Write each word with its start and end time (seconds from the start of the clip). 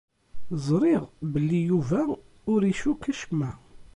Ẓriɣ 0.67 1.03
belli 1.31 1.59
Yuba 1.69 2.01
ur 2.51 2.61
icukk 2.71 3.03
acemma. 3.11 3.51